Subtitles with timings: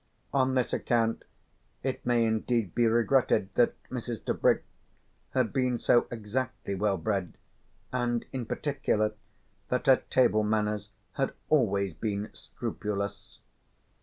[0.33, 1.25] On this account
[1.83, 4.25] it may indeed be regretted that Mrs.
[4.25, 4.63] Tebrick
[5.35, 7.37] had been so exactly well bred,
[7.93, 9.13] and in particular
[9.69, 13.41] that her table manners had always been scrupulous.